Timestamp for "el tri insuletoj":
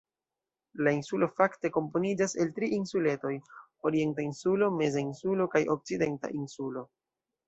2.45-3.33